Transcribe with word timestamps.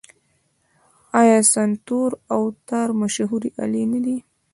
آیا 1.19 1.39
سنتور 1.53 2.09
او 2.33 2.41
تار 2.67 2.89
مشهورې 3.01 3.49
الې 3.63 3.83
نه 3.91 3.99
دي؟ 4.05 4.17